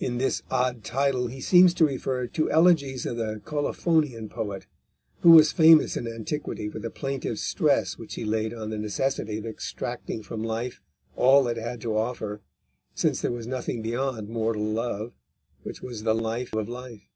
In 0.00 0.18
this 0.18 0.42
odd 0.50 0.82
title 0.82 1.28
he 1.28 1.40
seems 1.40 1.72
to 1.74 1.86
refer 1.86 2.26
to 2.26 2.50
elegies 2.50 3.06
of 3.06 3.16
the 3.16 3.40
Colophonian 3.44 4.28
poet, 4.28 4.66
who 5.20 5.30
was 5.30 5.52
famous 5.52 5.96
in 5.96 6.08
antiquity 6.08 6.68
for 6.68 6.80
the 6.80 6.90
plaintive 6.90 7.38
stress 7.38 7.96
which 7.96 8.16
he 8.16 8.24
laid 8.24 8.52
on 8.52 8.70
the 8.70 8.76
necessity 8.78 9.38
of 9.38 9.46
extracting 9.46 10.24
from 10.24 10.42
life 10.42 10.80
all 11.14 11.46
it 11.46 11.58
had 11.58 11.80
to 11.82 11.96
offer, 11.96 12.40
since 12.96 13.20
there 13.20 13.30
was 13.30 13.46
nothing 13.46 13.82
beyond 13.82 14.28
mortal 14.28 14.64
love, 14.64 15.12
which 15.62 15.80
was 15.80 16.02
the 16.02 16.12
life 16.12 16.52
of 16.54 16.68
life. 16.68 17.08